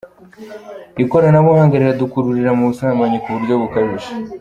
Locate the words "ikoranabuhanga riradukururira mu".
1.03-2.63